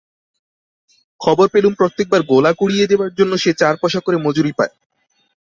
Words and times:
খবর 1.21 1.47
পেলুম, 1.47 1.73
প্রত্যেকবার 1.73 2.21
গোলা 2.23 2.51
কুড়িয়ে 2.53 2.85
দেবার 2.87 3.11
জন্যে 3.13 3.37
সে 3.37 3.51
চার 3.53 3.73
পয়সা 3.81 3.99
করে 3.99 4.17
মজুরি 4.17 4.51
পায়। 4.57 4.73